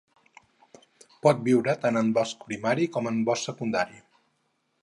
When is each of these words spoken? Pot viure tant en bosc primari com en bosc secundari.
Pot 1.25 1.43
viure 1.49 1.77
tant 1.85 2.01
en 2.03 2.11
bosc 2.17 2.49
primari 2.49 2.91
com 2.97 3.11
en 3.13 3.23
bosc 3.29 3.51
secundari. 3.51 4.05